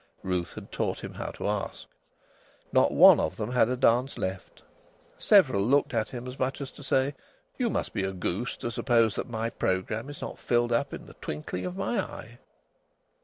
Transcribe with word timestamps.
(Ruth 0.23 0.55
had 0.55 0.71
taught 0.71 1.03
him 1.03 1.13
how 1.13 1.29
to 1.29 1.47
ask.) 1.47 1.87
Not 2.73 2.91
one 2.91 3.19
of 3.19 3.37
them 3.37 3.51
had 3.51 3.69
a 3.69 3.77
dance 3.77 4.17
left. 4.17 4.63
Several 5.19 5.61
looked 5.61 5.93
at 5.93 6.09
him 6.09 6.27
as 6.27 6.39
much 6.39 6.59
as 6.59 6.71
to 6.71 6.81
say: 6.81 7.13
"You 7.59 7.69
must 7.69 7.93
be 7.93 8.03
a 8.03 8.11
goose 8.11 8.57
to 8.57 8.71
suppose 8.71 9.13
that 9.13 9.29
my 9.29 9.51
programme 9.51 10.09
is 10.09 10.19
not 10.19 10.39
filled 10.39 10.71
up 10.71 10.91
in 10.91 11.05
the 11.05 11.13
twinkling 11.21 11.67
of 11.67 11.77
my 11.77 12.01
eye!" 12.01 12.39